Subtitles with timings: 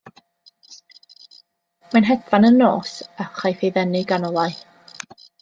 [1.91, 4.59] Mae'n hedfan yn y nos a chaiff ei ddenu gan olau.